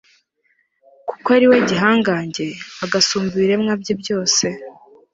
kuko 1.09 1.27
ari 1.37 1.45
we 1.51 1.57
gihangange, 1.69 2.47
agasumba 2.83 3.31
ibiremwa 3.35 3.73
bye 3.81 3.93
byose 4.01 4.45